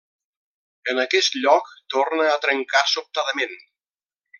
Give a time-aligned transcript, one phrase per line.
[0.93, 3.59] En aquest lloc torna a trencar sobtadament.